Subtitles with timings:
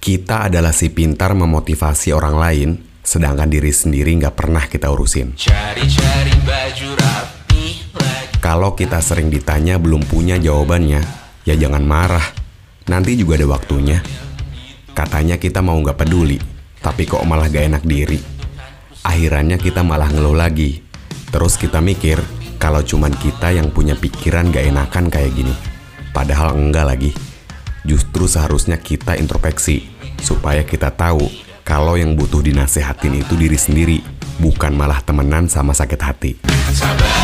[0.00, 2.70] Kita adalah si pintar memotivasi orang lain,
[3.04, 5.36] sedangkan diri sendiri nggak pernah kita urusin.
[5.36, 7.64] Cari-cari baju rapi
[8.00, 11.04] lagi Kalau kita sering ditanya belum punya jawabannya,
[11.44, 12.24] ya jangan marah.
[12.88, 14.00] Nanti juga ada waktunya.
[14.96, 16.40] Katanya kita mau nggak peduli,
[16.80, 18.16] tapi kok malah gak enak diri.
[19.04, 20.80] Akhirannya kita malah ngeluh lagi.
[21.28, 22.16] Terus kita mikir,
[22.56, 25.52] kalau cuman kita yang punya pikiran gak enakan kayak gini.
[26.16, 27.12] Padahal enggak lagi.
[27.84, 29.88] Justru seharusnya kita introspeksi,
[30.20, 31.24] supaya kita tahu
[31.64, 33.98] kalau yang butuh dinasehatin itu diri sendiri,
[34.40, 36.32] bukan malah temenan sama sakit hati.
[36.72, 37.19] Sabar